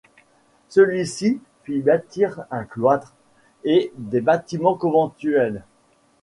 [0.67, 3.13] Celui-ci y fit bâtir un cloître
[3.63, 5.63] et des bâtiments conventuels.